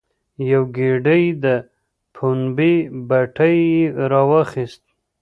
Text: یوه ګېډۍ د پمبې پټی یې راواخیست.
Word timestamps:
یوه 0.51 0.67
ګېډۍ 0.75 1.25
د 1.43 1.45
پمبې 2.15 2.75
پټی 3.07 3.57
یې 3.73 3.85
راواخیست. 4.11 4.83